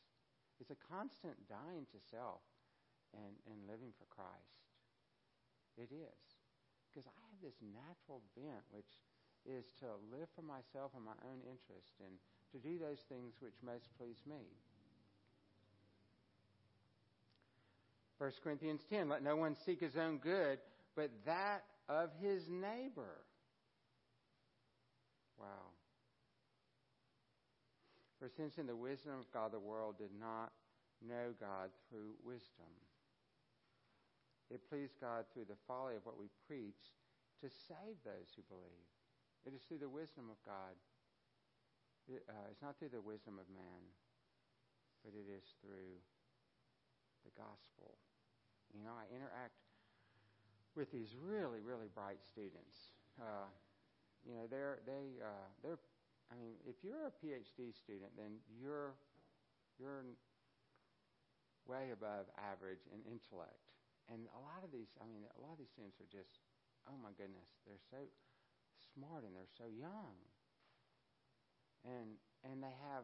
[0.60, 2.44] It's a constant dying to self
[3.16, 4.68] and, and living for Christ.
[5.80, 6.24] It is.
[6.92, 9.00] Because I have this natural bent which
[9.46, 12.16] is to live for myself and my own interest and
[12.52, 14.44] to do those things which most please me.
[18.18, 20.60] 1 Corinthians 10, let no one seek his own good,
[20.96, 23.24] but that of his neighbor.
[25.40, 25.72] Wow.
[28.20, 30.52] For since in the wisdom of God the world did not
[31.00, 32.68] know God through wisdom,
[34.52, 36.92] it pleased God through the folly of what we preach
[37.40, 38.99] to save those who believe.
[39.48, 40.76] It is through the wisdom of God.
[42.10, 43.82] It, uh, it's not through the wisdom of man,
[45.06, 46.00] but it is through
[47.24, 48.00] the gospel.
[48.74, 49.56] You know, I interact
[50.76, 52.94] with these really, really bright students.
[53.18, 53.50] Uh,
[54.28, 55.80] you know, they're they uh, they're.
[56.30, 58.94] I mean, if you're a PhD student, then you're
[59.82, 60.06] you're
[61.70, 63.70] way above average in intellect.
[64.10, 66.42] And a lot of these, I mean, a lot of these students are just,
[66.90, 68.02] oh my goodness, they're so
[69.00, 70.20] smart and they're so young.
[71.88, 73.04] And and they have,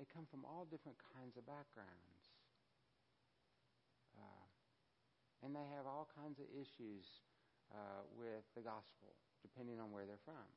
[0.00, 2.24] they come from all different kinds of backgrounds.
[4.16, 4.48] Uh,
[5.44, 7.04] and they have all kinds of issues
[7.72, 9.12] uh, with the gospel,
[9.44, 10.48] depending on where they're from.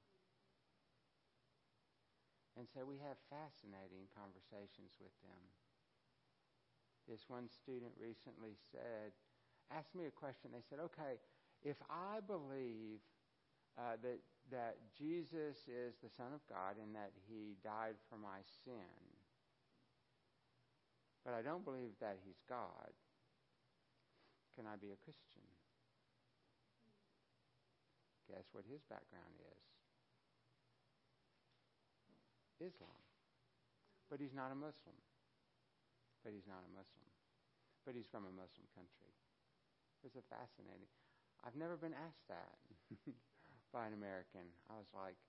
[2.55, 5.43] And so we have fascinating conversations with them.
[7.03, 9.11] This one student recently said,
[9.75, 10.55] asked me a question.
[10.55, 11.19] They said, okay,
[11.67, 13.03] if I believe
[13.75, 18.45] uh, that, that Jesus is the Son of God and that he died for my
[18.63, 18.95] sin,
[21.25, 22.93] but I don't believe that he's God,
[24.53, 25.43] can I be a Christian?
[28.29, 29.65] Guess what his background is?
[32.61, 33.01] Islam.
[34.09, 34.97] But he's not a Muslim.
[36.23, 37.09] But he's not a Muslim.
[37.83, 39.11] But he's from a Muslim country.
[40.05, 40.89] It's a fascinating.
[41.41, 42.57] I've never been asked that
[43.75, 44.47] by an American.
[44.71, 45.19] I was like,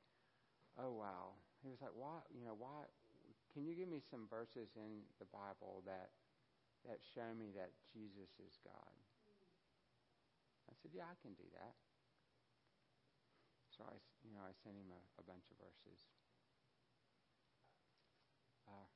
[0.78, 1.34] oh wow.
[1.66, 2.22] He was like, why?
[2.30, 2.86] You know, why?
[3.50, 6.14] Can you give me some verses in the Bible that
[6.86, 8.94] that show me that Jesus is God?
[10.70, 11.74] I said, yeah, I can do that.
[13.74, 16.06] So I, you know, I sent him a, a bunch of verses.
[18.66, 18.86] Uh,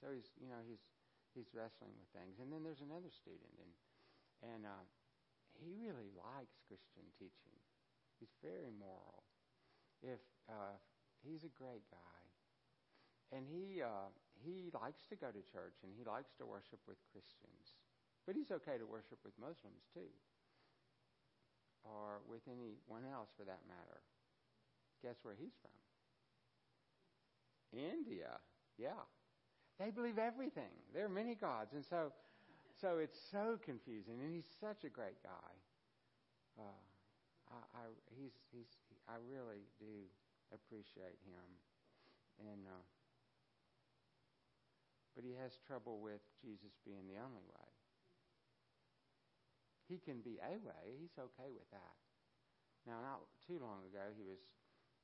[0.00, 0.84] so he's, you know, he's
[1.32, 2.40] he's wrestling with things.
[2.40, 3.72] And then there's another student, and
[4.40, 4.84] and uh,
[5.56, 7.59] he really likes Christian teaching.
[8.20, 9.24] He's very moral.
[10.04, 10.76] If uh,
[11.24, 12.20] he's a great guy,
[13.32, 14.12] and he uh,
[14.44, 17.80] he likes to go to church and he likes to worship with Christians,
[18.26, 20.12] but he's okay to worship with Muslims too,
[21.84, 24.04] or with anyone else for that matter.
[25.02, 25.72] Guess where he's from?
[27.72, 28.36] India.
[28.76, 29.00] Yeah,
[29.78, 30.72] they believe everything.
[30.92, 32.12] There are many gods, and so
[32.80, 34.20] so it's so confusing.
[34.20, 35.52] And he's such a great guy.
[36.58, 36.82] Uh,
[37.50, 38.70] I, he's he's
[39.10, 40.06] I really do
[40.54, 41.48] appreciate him,
[42.38, 42.84] and uh,
[45.14, 47.70] but he has trouble with Jesus being the only way.
[49.90, 50.94] He can be a way.
[51.02, 51.98] He's okay with that.
[52.86, 54.38] Now, not too long ago, he was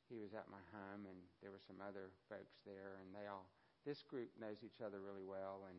[0.07, 3.51] he was at my home, and there were some other folks there, and they all
[3.83, 5.79] this group knows each other really well and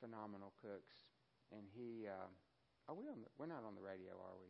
[0.00, 1.04] phenomenal cooks.
[1.52, 2.28] And he, uh,
[2.88, 3.20] are we on?
[3.24, 4.48] The, we're not on the radio, are we?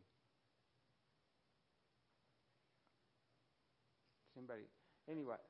[5.09, 5.41] Anyway,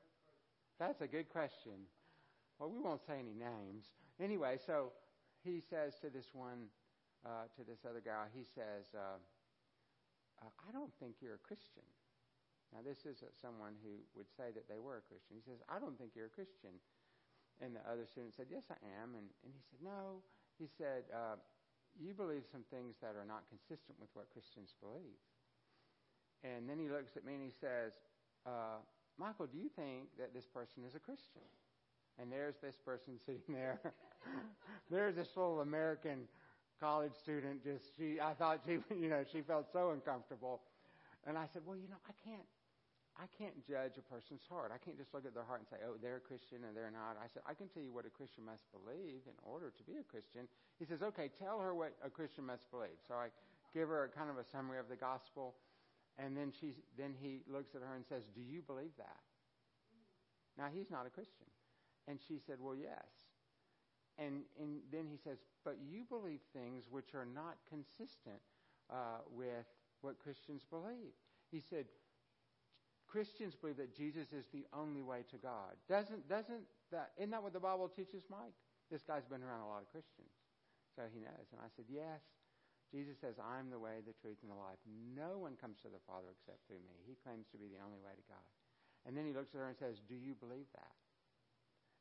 [0.78, 1.86] that's a good question.
[2.58, 3.86] Well, we won't say any names.
[4.20, 4.92] Anyway, so
[5.44, 6.68] he says to this one,
[7.24, 9.18] uh, to this other guy, he says, uh,
[10.42, 11.84] uh, "I don't think you're a Christian."
[12.72, 15.36] Now, this is someone who would say that they were a Christian.
[15.36, 16.80] He says, "I don't think you're a Christian."
[17.60, 19.16] And the other student said, Yes, I am.
[19.16, 20.20] And, and he said, No.
[20.60, 21.40] He said, uh,
[21.96, 25.20] You believe some things that are not consistent with what Christians believe.
[26.44, 27.96] And then he looks at me and he says,
[28.46, 28.78] uh,
[29.18, 31.42] Michael, do you think that this person is a Christian?
[32.18, 33.80] And there's this person sitting there.
[34.90, 36.28] there's this little American
[36.80, 37.64] college student.
[37.64, 40.62] Just she, I thought she, you know, she felt so uncomfortable.
[41.26, 42.46] And I said, well, you know, I can't,
[43.18, 44.70] I can't judge a person's heart.
[44.70, 46.92] I can't just look at their heart and say, oh, they're a Christian and they're
[46.92, 47.18] not.
[47.18, 49.98] I said, I can tell you what a Christian must believe in order to be
[49.98, 50.46] a Christian.
[50.78, 52.94] He says, okay, tell her what a Christian must believe.
[53.08, 53.34] So I
[53.74, 55.56] give her a kind of a summary of the gospel.
[56.18, 59.20] And then, she, then he looks at her and says, do you believe that?
[60.56, 61.46] Now, he's not a Christian.
[62.08, 63.04] And she said, well, yes.
[64.18, 68.40] And, and then he says, but you believe things which are not consistent
[68.88, 69.66] uh, with
[70.00, 71.12] what Christians believe.
[71.50, 71.84] He said,
[73.06, 75.78] Christians believe that Jesus is the only way to God.
[75.88, 78.54] Doesn't doesn't that isn't that what the Bible teaches, Mike?
[78.90, 80.30] This guy's been around a lot of Christians,
[80.94, 81.46] so he knows.
[81.52, 82.22] And I said, yes.
[82.90, 84.78] Jesus says, "I'm the way, the truth, and the life.
[84.86, 87.98] No one comes to the Father except through me." He claims to be the only
[87.98, 88.46] way to God.
[89.04, 90.94] And then he looks at her and says, "Do you believe that?"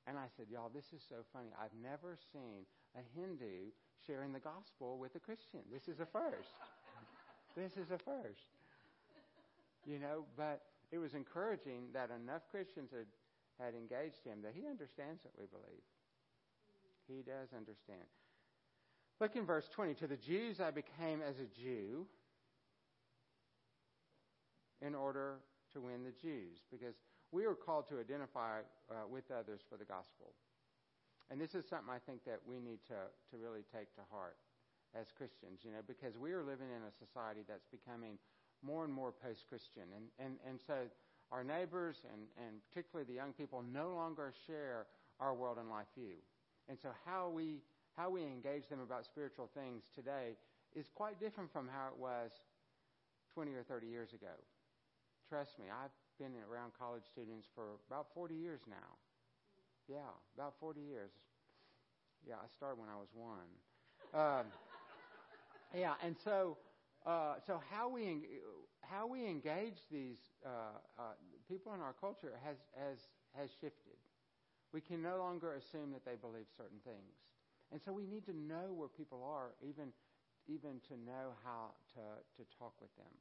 [0.06, 1.50] And I said, "Y'all, this is so funny.
[1.58, 3.72] I've never seen a Hindu
[4.06, 5.62] sharing the gospel with a Christian.
[5.72, 6.54] This is a first.
[7.56, 8.54] this is a first.
[9.86, 13.10] you know, but it was encouraging that enough Christians had,
[13.60, 15.86] had engaged him that he understands what we believe.
[17.08, 18.06] He does understand.
[19.20, 19.94] Look in verse 20.
[19.96, 22.06] To the Jews I became as a Jew
[24.82, 25.36] in order
[25.74, 26.96] to win the Jews, because
[27.32, 30.34] we are called to identify uh, with others for the gospel.
[31.32, 34.38] And this is something I think that we need to, to really take to heart
[34.94, 38.18] as Christians, you know, because we are living in a society that's becoming
[38.62, 39.84] more and more post Christian.
[39.96, 40.88] And, and, and so
[41.32, 44.86] our neighbors and, and particularly the young people no longer share
[45.20, 46.22] our world and life view.
[46.70, 47.62] And so how we,
[47.96, 50.36] how we engage them about spiritual things today
[50.76, 52.32] is quite different from how it was
[53.34, 54.36] 20 or 30 years ago.
[55.30, 59.00] Trust me, I've been around college students for about 40 years now.
[59.88, 61.12] Yeah, about 40 years.
[62.28, 63.50] Yeah, I started when I was one.
[64.14, 64.46] Um,
[65.76, 66.58] yeah, and so
[67.06, 68.18] uh, so how we
[68.82, 70.50] how we engage these uh,
[70.98, 71.02] uh,
[71.48, 72.98] people in our culture has has
[73.38, 73.98] has shifted.
[74.74, 77.16] We can no longer assume that they believe certain things,
[77.72, 79.92] and so we need to know where people are, even
[80.48, 82.02] even to know how to
[82.38, 83.14] to talk with them.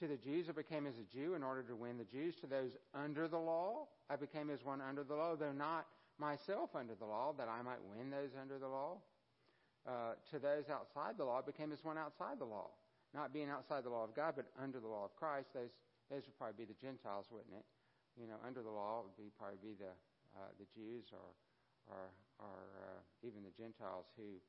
[0.00, 2.34] To the Jews, I became as a Jew in order to win the Jews.
[2.40, 5.86] To those under the law, I became as one under the law, though not
[6.18, 8.98] myself under the law, that I might win those under the law.
[9.88, 12.68] Uh, to those outside the law, I became as one outside the law.
[13.12, 15.52] Not being outside the law of God, but under the law of Christ.
[15.52, 15.72] Those,
[16.12, 17.64] those would probably be the Gentiles, wouldn't it?
[18.20, 19.90] You know, under the law would be probably be the,
[20.36, 21.32] uh, the Jews or,
[21.88, 24.40] or, or uh, even the Gentiles who,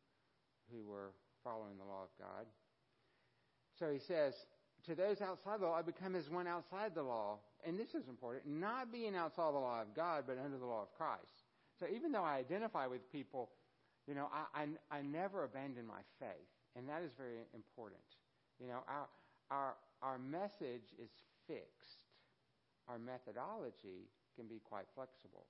[0.72, 1.12] who were
[1.44, 2.46] following the law of God.
[3.78, 4.34] So he says,
[4.86, 7.40] to those outside the law, I become as one outside the law.
[7.66, 10.82] And this is important, not being outside the law of God, but under the law
[10.82, 11.46] of Christ.
[11.80, 13.50] So even though I identify with people,
[14.08, 16.50] you know, I, I, I never abandon my faith.
[16.76, 18.02] And that is very important.
[18.60, 19.08] You know, our,
[19.52, 21.10] our, our message is
[21.48, 22.06] fixed.
[22.88, 25.46] Our methodology can be quite flexible.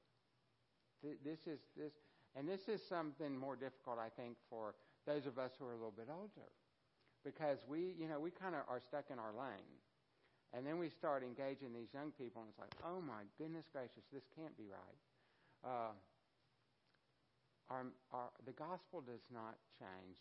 [1.01, 1.93] This is this,
[2.35, 5.75] and this is something more difficult, I think, for those of us who are a
[5.75, 6.49] little bit older
[7.23, 9.77] because we, you know, we kind of are stuck in our lane.
[10.53, 14.03] And then we start engaging these young people, and it's like, oh my goodness gracious,
[14.11, 14.99] this can't be right.
[15.63, 15.95] Uh,
[17.69, 20.19] our, our, the gospel does not change,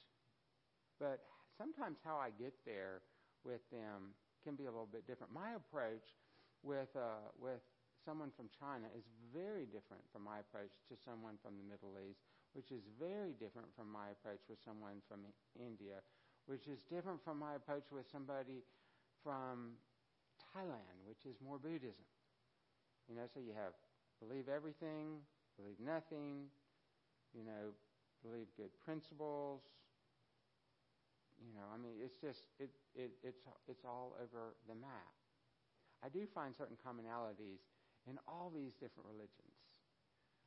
[1.01, 1.19] but
[1.59, 3.03] sometimes how I get there
[3.43, 4.15] with them
[4.47, 5.35] can be a little bit different.
[5.35, 6.15] My approach
[6.63, 7.65] with uh, with
[8.05, 12.25] someone from China is very different from my approach to someone from the Middle East,
[12.53, 15.23] which is very different from my approach with someone from
[15.59, 16.03] India,
[16.47, 18.65] which is different from my approach with somebody
[19.23, 19.77] from
[20.41, 22.09] Thailand, which is more Buddhism.
[23.09, 23.77] You know, so you have
[24.19, 25.21] believe everything,
[25.57, 26.49] believe nothing,
[27.35, 27.75] you know,
[28.23, 29.63] believe good principles.
[31.41, 35.13] You know, I mean, it's just it, it it's it's all over the map.
[36.05, 37.61] I do find certain commonalities
[38.09, 39.57] in all these different religions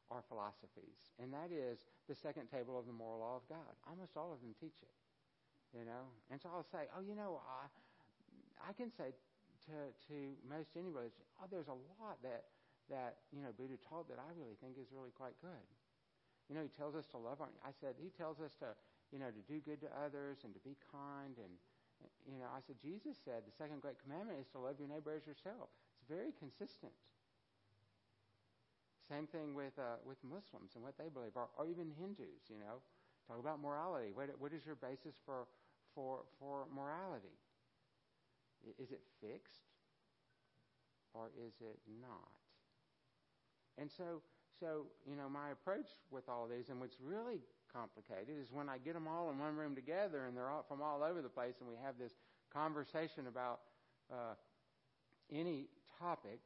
[0.10, 3.74] or philosophies, and that is the second table of the moral law of God.
[3.90, 4.94] Almost all of them teach it.
[5.74, 6.06] You know?
[6.30, 7.66] And so I'll say, oh, you know, I,
[8.62, 9.10] I can say
[9.66, 12.46] to, to most any religion, oh, there's a lot that,
[12.94, 15.66] that, you know, Buddha taught that I really think is really quite good.
[16.46, 18.78] You know, he tells us to love our, I said, he tells us to,
[19.10, 21.34] you know, to do good to others and to be kind.
[21.42, 21.54] And,
[22.30, 25.16] you know, I said, Jesus said the second great commandment is to love your neighbor
[25.16, 25.74] as yourself.
[25.98, 26.94] It's very consistent.
[29.14, 32.58] Same thing with, uh, with Muslims and what they believe, or, or even Hindus, you
[32.58, 32.82] know.
[33.28, 34.10] Talk about morality.
[34.14, 35.46] What, what is your basis for,
[35.94, 37.38] for, for morality?
[38.82, 39.70] Is it fixed
[41.14, 42.34] or is it not?
[43.78, 44.22] And so,
[44.60, 48.78] so, you know, my approach with all these, and what's really complicated, is when I
[48.80, 51.56] get them all in one room together and they're all from all over the place,
[51.60, 52.14] and we have this
[52.52, 53.60] conversation about
[54.12, 54.34] uh,
[55.32, 55.68] any
[56.00, 56.40] topic,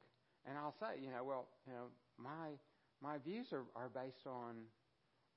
[0.46, 2.58] and I'll say, you know, well, you know, my
[3.02, 4.66] my views are, are based on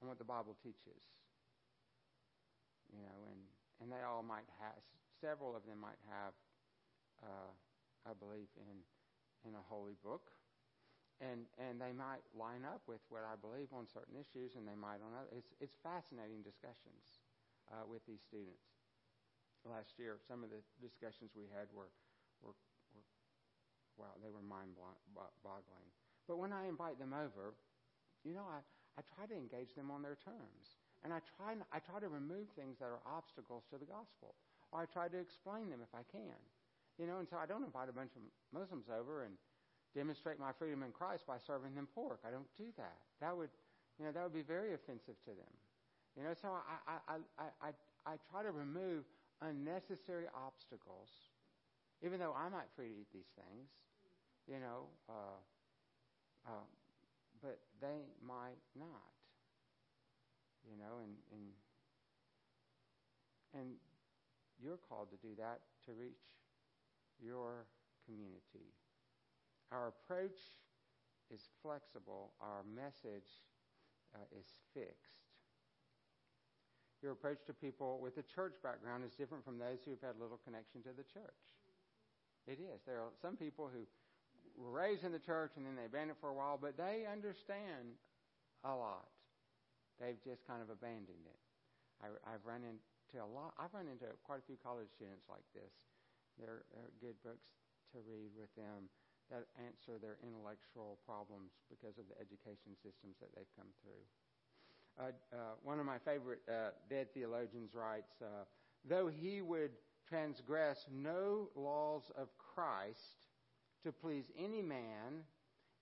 [0.00, 1.00] on what the Bible teaches.
[2.90, 3.40] You know, and
[3.80, 4.80] and they all might have
[5.20, 6.34] several of them might have
[7.22, 7.52] uh,
[8.10, 8.76] a belief in
[9.48, 10.32] in a holy book,
[11.20, 14.76] and and they might line up with what I believe on certain issues, and they
[14.76, 15.30] might on other.
[15.36, 17.20] It's it's fascinating discussions
[17.70, 18.64] uh, with these students.
[19.68, 21.92] Last year, some of the discussions we had were
[22.40, 22.56] were,
[22.96, 23.04] were
[24.00, 24.72] wow, they were mind
[25.44, 25.92] boggling.
[26.30, 27.58] But when I invite them over,
[28.22, 28.62] you know, I,
[28.94, 30.78] I try to engage them on their terms.
[31.02, 34.38] And I try, I try to remove things that are obstacles to the gospel.
[34.70, 36.38] Or I try to explain them if I can.
[37.02, 38.22] You know, and so I don't invite a bunch of
[38.54, 39.34] Muslims over and
[39.90, 42.22] demonstrate my freedom in Christ by serving them pork.
[42.22, 43.02] I don't do that.
[43.18, 43.50] That would,
[43.98, 45.54] you know, that would be very offensive to them.
[46.14, 47.70] You know, so I, I, I, I,
[48.06, 49.02] I try to remove
[49.42, 51.10] unnecessary obstacles
[52.02, 53.68] even though I might free to eat these things,
[54.48, 55.36] you know, uh,
[56.46, 56.66] uh,
[57.42, 59.12] but they might not,
[60.64, 61.44] you know, and and
[63.54, 63.68] and
[64.62, 66.24] you're called to do that to reach
[67.22, 67.66] your
[68.06, 68.72] community.
[69.72, 70.38] Our approach
[71.32, 72.32] is flexible.
[72.40, 73.30] Our message
[74.14, 75.20] uh, is fixed.
[77.02, 80.20] Your approach to people with a church background is different from those who have had
[80.20, 81.56] little connection to the church.
[82.46, 82.82] It is.
[82.84, 83.86] There are some people who
[84.56, 87.04] were raised in the church and then they abandoned it for a while, but they
[87.06, 87.98] understand
[88.64, 89.08] a lot.
[90.00, 91.40] They've just kind of abandoned it.
[92.00, 93.52] I, have run into a lot.
[93.60, 95.72] I've run into quite a few college students like this.
[96.40, 97.52] There are good books
[97.92, 98.88] to read with them
[99.28, 104.04] that answer their intellectual problems because of the education systems that they've come through.
[104.98, 108.48] Uh, uh, one of my favorite uh, dead theologians writes, uh,
[108.88, 109.70] though he would
[110.08, 113.29] transgress no laws of Christ
[113.84, 115.24] to please any man,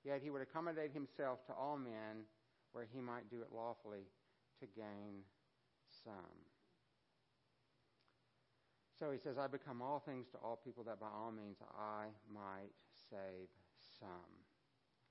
[0.04, 2.24] yet he would accommodate himself to all men
[2.72, 4.06] where he might do it lawfully
[4.60, 5.24] to gain
[6.04, 6.38] some.
[8.98, 12.06] So he says, I become all things to all people that by all means I
[12.32, 12.74] might
[13.10, 13.46] save
[14.00, 14.42] some.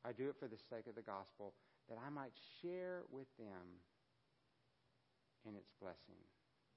[0.03, 1.53] I do it for the sake of the gospel,
[1.89, 3.79] that I might share with them
[5.47, 6.19] in its blessing.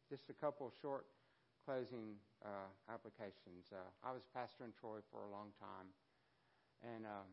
[0.08, 1.06] Just a couple short
[1.64, 3.68] closing uh, applications.
[3.72, 5.92] Uh, I was pastor in Troy for a long time,
[6.80, 7.26] and uh,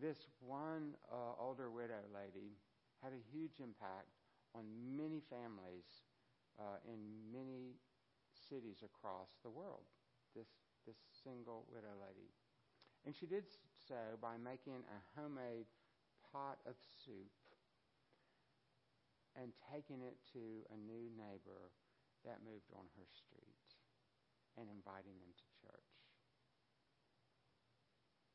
[0.00, 2.58] this one uh, older widow lady
[3.02, 4.10] had a huge impact
[4.54, 4.64] on
[4.96, 6.06] many families
[6.58, 6.98] uh, in
[7.30, 7.74] many
[8.30, 9.86] cities across the world.
[10.34, 10.48] This
[10.86, 12.30] this single widow lady,
[13.06, 13.44] and she did
[13.88, 15.66] so by making a homemade
[16.32, 16.74] pot of
[17.04, 17.30] soup
[19.34, 21.74] and taking it to a new neighbor
[22.24, 23.68] that moved on her street
[24.56, 25.94] and inviting them to church.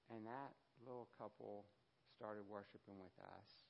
[0.10, 1.70] And that little couple
[2.16, 3.70] started worshiping with us.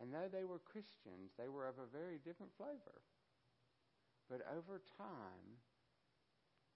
[0.00, 3.00] And though they were Christians, they were of a very different flavor.
[4.28, 5.56] But over time,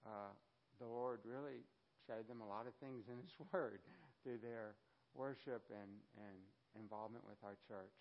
[0.01, 0.33] uh,
[0.81, 1.61] the Lord really
[2.07, 3.85] showed them a lot of things in His Word
[4.23, 4.73] through their
[5.13, 6.37] worship and, and
[6.73, 7.93] involvement with our church.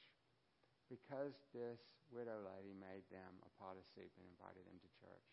[0.91, 1.78] Because this
[2.11, 5.30] widow lady made them a pot of soup and invited them to church.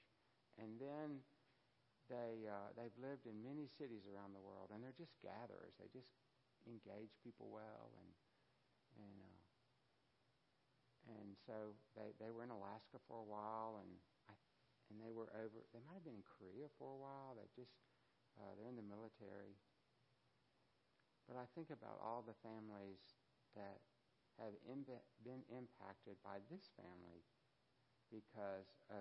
[0.61, 1.25] And then
[2.07, 5.73] they, uh, they've lived in many cities around the world, and they're just gatherers.
[5.81, 6.13] They just
[6.69, 8.11] engage people well and
[8.97, 9.37] and uh,
[11.07, 13.91] and so they they were in Alaska for a while, and
[14.27, 14.35] I,
[14.91, 15.63] and they were over.
[15.71, 17.37] They might have been in Korea for a while.
[17.37, 17.75] They just
[18.35, 19.55] uh, they're in the military.
[21.27, 23.03] But I think about all the families
[23.55, 23.83] that
[24.39, 24.53] have
[25.23, 27.25] been impacted by this family
[28.11, 28.95] because of